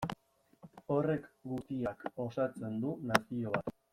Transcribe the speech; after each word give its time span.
Horrek 0.95 1.27
guztiak 1.51 2.03
osatzen 2.25 2.83
du 2.87 2.97
nazio 3.13 3.55
bat. 3.59 3.73